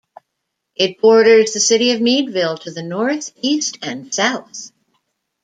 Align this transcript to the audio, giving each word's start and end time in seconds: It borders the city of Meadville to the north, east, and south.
It 0.73 0.99
borders 0.99 1.53
the 1.53 1.59
city 1.59 1.91
of 1.91 2.01
Meadville 2.01 2.57
to 2.57 2.71
the 2.71 2.81
north, 2.81 3.31
east, 3.35 3.77
and 3.83 4.11
south. 4.11 4.71